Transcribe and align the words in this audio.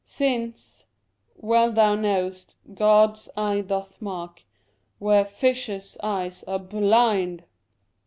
sInCe 0.07 0.85
Well 1.35 1.71
thou 1.71 1.93
know'st 1.93 2.55
God's 2.73 3.29
eye 3.37 3.61
doth 3.61 4.01
Mark, 4.01 4.41
Where 4.97 5.25
fishes* 5.25 5.95
eyes 6.01 6.43
are 6.45 6.57
bLind. 6.57 7.43